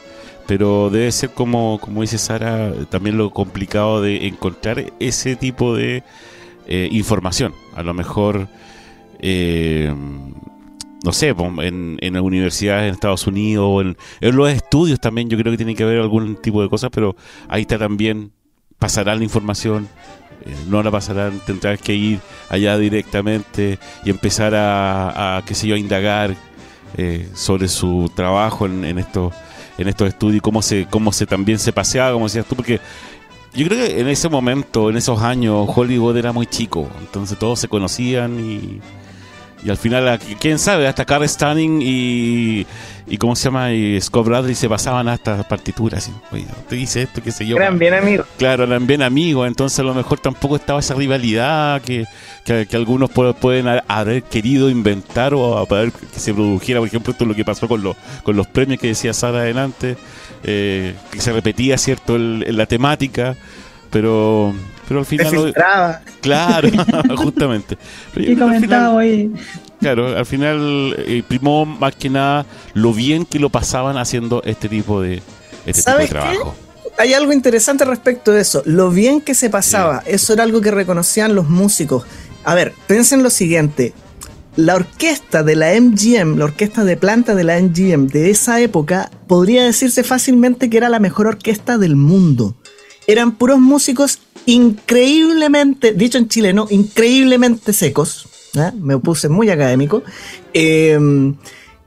[0.49, 6.01] pero debe ser como, como dice Sara, también lo complicado de encontrar ese tipo de
[6.65, 7.53] eh, información.
[7.75, 8.47] A lo mejor,
[9.19, 9.93] eh,
[11.05, 15.37] no sé, en, en las universidades en Estados Unidos o en, los estudios también yo
[15.37, 17.15] creo que tiene que haber algún tipo de cosas, pero
[17.47, 18.31] ahí está también,
[18.79, 19.87] pasará la información,
[20.47, 25.75] eh, no la pasarán, tendrás que ir allá directamente y empezar a, qué sé yo,
[25.75, 26.35] a indagar
[27.35, 29.31] sobre su trabajo en, en estos
[29.79, 32.79] en estos estudios, cómo se, cómo se también se paseaba, como decías tú, porque
[33.53, 37.59] yo creo que en ese momento, en esos años, Hollywood era muy chico, entonces todos
[37.59, 38.81] se conocían y,
[39.63, 42.65] y al final, quién sabe, hasta Carl Stanning y,
[43.07, 43.73] y ¿cómo se llama?
[43.73, 46.07] Y Scott Bradley se pasaban hasta partituras.
[46.07, 47.57] Y, Oye, te dice esto, qué sé yo.
[47.57, 48.25] Eran bien amigos.
[48.37, 52.05] Claro, eran bien amigos, entonces a lo mejor tampoco estaba esa rivalidad que,
[52.45, 57.27] que, algunos pueden haber querido inventar o para que se produjera, por ejemplo, esto es
[57.27, 59.97] lo que pasó con, los con los premios que decía Sara adelante,
[60.43, 63.35] eh, que se repetía, ¿cierto?, en la temática,
[63.91, 64.53] pero
[64.89, 65.55] pero al final
[66.19, 66.69] claro
[67.15, 67.77] justamente.
[68.15, 69.31] Y comentaba ahí
[69.79, 74.67] claro al final eh, primó más que nada lo bien que lo pasaban haciendo este
[74.67, 75.21] tipo de
[75.65, 76.55] este tipo de trabajo.
[76.97, 78.61] Hay algo interesante respecto de eso.
[78.65, 82.03] Lo bien que se pasaba eso era algo que reconocían los músicos.
[82.43, 83.93] A ver, piensen lo siguiente.
[84.57, 89.09] La orquesta de la MGM, la orquesta de planta de la MGM de esa época,
[89.27, 92.57] podría decirse fácilmente que era la mejor orquesta del mundo.
[93.07, 98.27] Eran puros músicos increíblemente, dicho en chileno, increíblemente secos.
[98.79, 100.03] Me puse muy académico.
[100.53, 101.35] Em,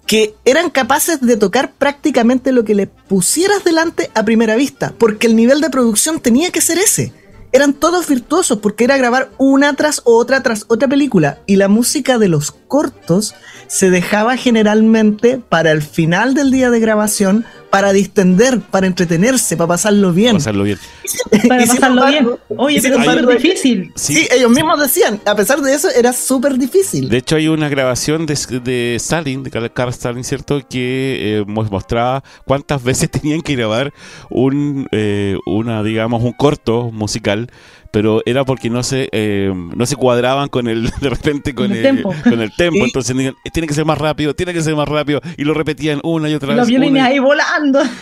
[0.07, 5.27] que eran capaces de tocar prácticamente lo que le pusieras delante a primera vista, porque
[5.27, 7.13] el nivel de producción tenía que ser ese
[7.53, 12.19] eran todos virtuosos porque era grabar una tras otra tras otra película y la música
[12.19, 13.35] de los cortos
[13.69, 19.69] se dejaba generalmente para el final del día de grabación para distender, para entretenerse, para
[19.69, 20.35] pasarlo bien.
[20.35, 20.79] Pasarlo bien.
[21.49, 22.29] para pasarlo bien.
[22.59, 23.93] Oye, pero es súper difícil.
[23.95, 24.29] Sí.
[24.31, 27.09] ellos mismos decían, a pesar de eso, era súper difícil.
[27.09, 30.61] De hecho, hay una grabación de, de Stalin, de Carl Stalin, ¿cierto?
[30.69, 33.95] Que eh, mostraba cuántas veces tenían que grabar
[34.29, 37.49] un, eh, una, digamos, un corto musical
[37.93, 41.83] pero era porque no se eh, no se cuadraban con el de repente con, el,
[41.83, 42.13] tempo.
[42.25, 42.85] con el tempo.
[42.85, 43.15] Entonces
[43.53, 46.35] tiene que ser más rápido tiene que ser más rápido y lo repetían una y
[46.35, 47.81] otra vez los violines ahí volando.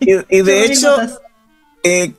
[0.00, 0.94] Y, de hecho
[1.82, 2.12] eh,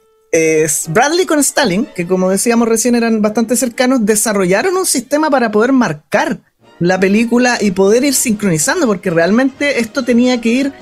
[0.87, 5.71] Bradley con Stalin que como decíamos recién eran bastante cercanos desarrollaron un sistema para poder
[5.71, 6.39] marcar
[6.79, 10.73] la película y poder ir sincronizando porque realmente esto tenía que ir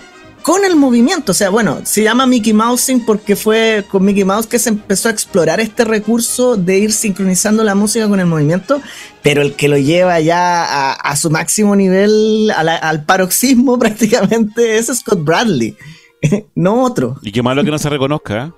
[0.44, 1.32] con el movimiento.
[1.32, 5.10] O sea, bueno, se llama Mickey Mousing porque fue con Mickey Mouse que se empezó
[5.10, 8.82] a explorar este recurso de ir sincronizando la música con el movimiento,
[9.22, 15.24] pero el que lo lleva ya a, su máximo nivel, al paroxismo prácticamente, es Scott
[15.24, 15.76] Bradley,
[16.56, 17.18] no otro.
[17.22, 18.54] Y qué malo que no se reconozca.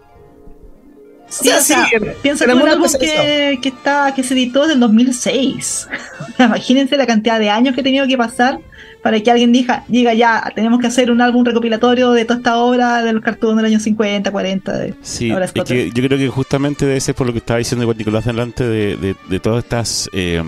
[1.34, 4.76] Sí, O sea, sí, piensa en un álbum que, que, está, que se editó desde
[4.76, 5.88] el 2006.
[6.40, 8.60] Imagínense la cantidad de años que ha tenido que pasar
[9.02, 12.58] para que alguien diga, diga ya, tenemos que hacer un álbum recopilatorio de toda esta
[12.58, 14.78] obra de los cartoons del año 50, 40.
[14.78, 17.84] De, Sí, es que yo creo que justamente debe ser por lo que estaba diciendo
[17.84, 20.42] igual Nicolás delante de, de, de todas estas eh,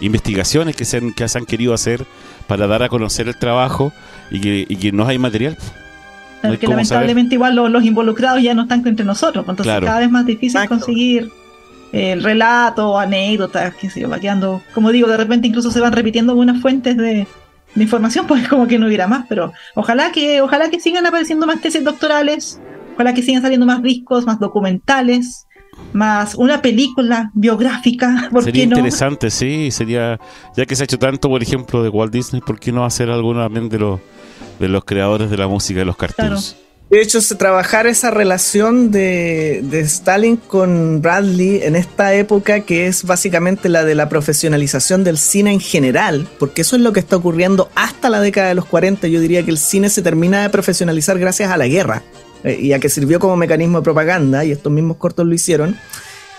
[0.00, 2.04] investigaciones que se, han, que se han querido hacer
[2.46, 3.92] para dar a conocer el trabajo
[4.30, 5.56] y que, y que no hay material.
[6.42, 9.52] No hay que cómo lamentablemente igual los, los involucrados ya no están entre nosotros, pues,
[9.54, 9.86] entonces Claro.
[9.86, 10.76] cada vez más difícil Exacto.
[10.76, 11.30] conseguir
[11.92, 15.80] eh, el relato, anécdotas, qué sé yo, va quedando, como digo, de repente incluso se
[15.80, 17.26] van repitiendo algunas fuentes de,
[17.74, 21.46] de información, pues como que no hubiera más, pero ojalá que, ojalá que sigan apareciendo
[21.46, 22.60] más tesis doctorales,
[22.94, 25.46] ojalá que sigan saliendo más discos, más documentales,
[25.92, 28.76] más una película biográfica, ¿por Sería qué no?
[28.78, 30.18] interesante, sí, sería,
[30.56, 33.10] ya que se ha hecho tanto, por ejemplo, de Walt Disney, ¿por qué no hacer
[33.10, 34.00] alguno también de los,
[34.58, 36.56] de los creadores de la música de los cartoons?
[36.90, 42.86] De hecho, se- trabajar esa relación de, de Stalin con Bradley en esta época que
[42.86, 47.00] es básicamente la de la profesionalización del cine en general, porque eso es lo que
[47.00, 49.06] está ocurriendo hasta la década de los 40.
[49.08, 52.02] Yo diría que el cine se termina de profesionalizar gracias a la guerra
[52.42, 55.76] eh, y a que sirvió como mecanismo de propaganda, y estos mismos cortos lo hicieron.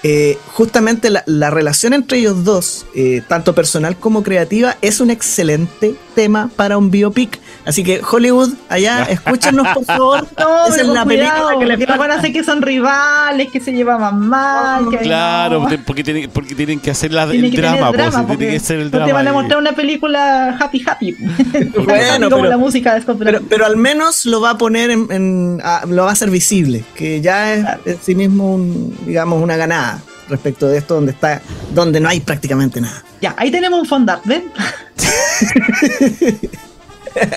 [0.01, 5.09] Eh, justamente la, la relación entre ellos dos, eh, tanto personal como creativa, es un
[5.09, 7.37] excelente tema para un biopic.
[7.65, 10.25] Así que Hollywood, allá, escúchenos por favor.
[10.39, 13.59] No, Esa es la cuidado, película que les van a hacer que son rivales, que
[13.59, 15.83] se llevaban mal, que Claro, no.
[15.85, 18.47] porque tienen, porque tienen que hacer la, el que tener drama, pues, drama, tiene porque
[18.51, 19.05] que ser el no drama.
[19.05, 21.17] te van a mostrar una película happy happy.
[21.83, 24.91] Bueno, como pero- la música de Scott Pero, pero al menos lo va a poner
[24.91, 27.81] en, en- lo va a hacer visible, que ya es Claro.
[27.85, 29.88] en sí mismo un, digamos, una ganada
[30.29, 31.41] respecto de esto donde está,
[31.73, 33.03] donde no hay prácticamente nada.
[33.21, 34.45] Ya, ahí tenemos un fondart, ¿ven?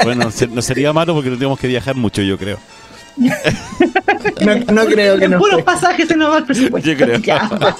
[0.04, 2.58] Bueno, no sería malo porque no tenemos que viajar mucho, yo creo.
[4.40, 5.38] No, no creo que en no.
[5.38, 6.88] puros pasajes se nos va el presupuesto.
[6.90, 7.18] Yo creo.
[7.18, 7.74] Ya, pues.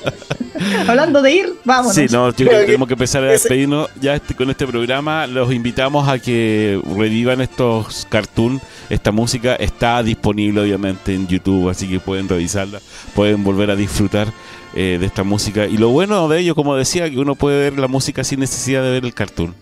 [0.89, 1.95] Hablando de ir, vámonos.
[1.95, 4.67] Sí, no, yo creo que que tenemos que empezar a despedirnos ya este- con este
[4.67, 5.27] programa.
[5.27, 8.63] Los invitamos a que revivan estos cartoons.
[8.91, 12.81] Esta música está disponible obviamente en YouTube, así que pueden revisarla,
[13.15, 14.29] pueden volver a disfrutar
[14.75, 15.67] eh, de esta música.
[15.67, 18.83] Y lo bueno de ello, como decía, que uno puede ver la música sin necesidad
[18.83, 19.55] de ver el cartoon.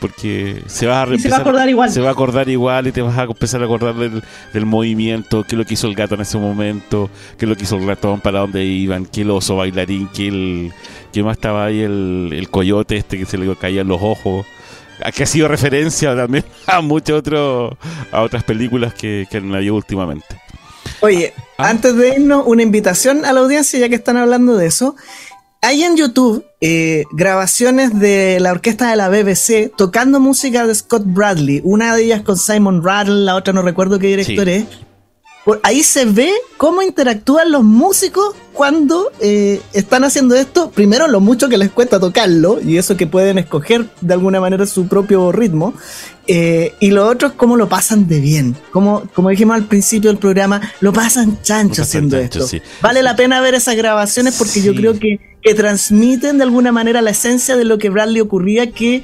[0.00, 1.90] Porque se va a, Y se va a empezar- acordar igual.
[1.92, 4.20] Se va a acordar igual y te vas a empezar a acordar del,
[4.52, 7.08] del movimiento, qué es lo que hizo el gato en ese momento,
[7.38, 10.26] qué es lo que hizo el ratón, para dónde iban, qué el oso bailarín, qué
[10.28, 10.72] el
[11.12, 14.44] qué más estaba ahí el, el coyote este que se le caían los ojos.
[15.04, 17.74] A que ha sido referencia también a muchos otros
[18.10, 20.26] a otras películas que, que han habido últimamente.
[21.02, 21.68] Oye, Ah.
[21.68, 24.96] antes de irnos, una invitación a la audiencia, ya que están hablando de eso.
[25.60, 31.02] Hay en YouTube eh, grabaciones de la orquesta de la BBC tocando música de Scott
[31.06, 31.60] Bradley.
[31.64, 34.50] Una de ellas con Simon Rattle, la otra no recuerdo qué director Sí.
[34.52, 34.64] es.
[35.44, 40.70] Por ahí se ve cómo interactúan los músicos cuando eh, están haciendo esto.
[40.70, 44.66] Primero, lo mucho que les cuesta tocarlo y eso que pueden escoger de alguna manera
[44.66, 45.74] su propio ritmo.
[46.28, 48.54] Eh, y lo otro es cómo lo pasan de bien.
[48.70, 52.46] Como, como dijimos al principio del programa, lo pasan chancho haciendo esto.
[52.46, 52.60] sí.
[52.80, 57.02] Vale la pena ver esas grabaciones porque yo creo que, que transmiten de alguna manera
[57.02, 59.02] la esencia de lo que Bradley ocurría que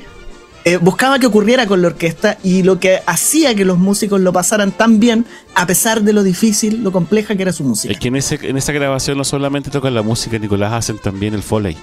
[0.65, 4.33] eh, buscaba que ocurriera con la orquesta y lo que hacía que los músicos lo
[4.33, 7.93] pasaran tan bien a pesar de lo difícil, lo compleja que era su música.
[7.93, 11.35] Es que en, ese, en esa grabación no solamente tocan la música, Nicolás, hacen también
[11.35, 11.77] el foley.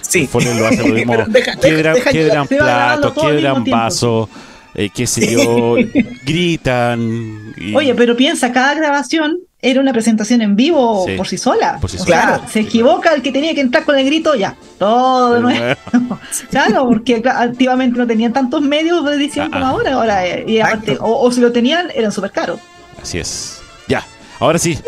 [0.00, 0.20] Sí.
[0.22, 1.16] El foley lo hace lo mismo.
[1.28, 4.28] Deja- quiebran quiebran platos, quiebran tiempo.
[4.74, 5.76] Eh, qué sé yo,
[6.24, 7.52] gritan.
[7.56, 11.14] y- Oye, pero piensa, cada grabación era una presentación en vivo Sí.
[11.16, 11.78] por sí sola.
[11.80, 12.16] Por sí O sola.
[12.16, 12.42] sea, Claro.
[12.50, 15.76] se equivoca el que tenía que entrar con el grito, ya, todo de nuevo.
[16.50, 19.68] Claro, porque activamente no tenían tantos medios de edición Ah, como ah.
[19.70, 19.92] ahora.
[19.94, 21.04] ahora eh, y aparte, Exacto.
[21.12, 22.58] o, o si lo tenían, eran súper caros.
[23.00, 23.60] Así es.
[23.88, 24.04] Ya,
[24.40, 24.78] ahora sí,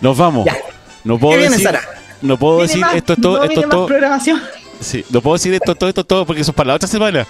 [0.00, 0.44] nos vamos.
[0.46, 0.56] Ya.
[1.04, 1.76] No puedo ¿Qué viene, decir,
[2.22, 3.86] no puedo decir más- esto es todo, no esto viene es más todo.
[3.86, 4.40] programación.
[4.82, 7.26] Sí, no puedo decir esto, todo esto, todo, porque eso es para la otra semana.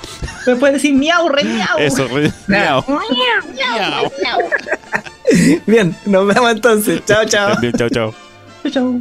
[0.47, 1.79] Me puedes decir miau, re miau.
[1.79, 2.85] Eso, re- miau.
[5.67, 7.03] Bien, nos vemos entonces.
[7.07, 7.53] Chao, chao.
[7.53, 8.15] También, chao, chao.
[8.65, 9.01] Chau, chau.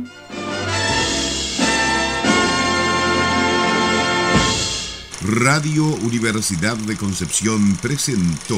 [5.23, 8.57] Radio Universidad de Concepción presentó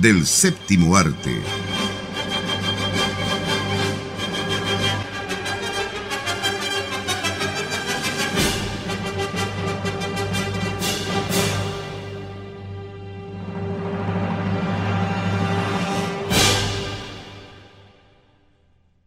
[0.00, 1.63] del séptimo arte.